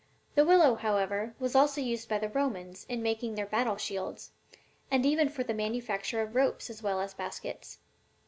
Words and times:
The 0.33 0.43
willow, 0.43 0.73
however, 0.73 1.35
was 1.37 1.53
also 1.53 1.79
used 1.79 2.09
by 2.09 2.17
the 2.17 2.27
Romans 2.29 2.87
in 2.89 3.03
making 3.03 3.35
their 3.35 3.45
battle 3.45 3.77
shields, 3.77 4.31
and 4.89 5.05
even 5.05 5.29
for 5.29 5.43
the 5.43 5.53
manufacture 5.53 6.23
of 6.23 6.33
ropes 6.33 6.71
as 6.71 6.81
well 6.81 6.99
as 6.99 7.13
baskets. 7.13 7.77